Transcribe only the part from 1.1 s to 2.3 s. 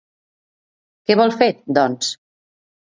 Què vol fer, doncs?